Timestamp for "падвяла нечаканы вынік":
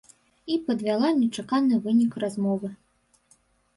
0.69-2.11